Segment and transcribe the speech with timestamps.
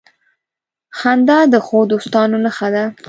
[0.97, 2.83] •خندا د ښو دوستانو نښه ده.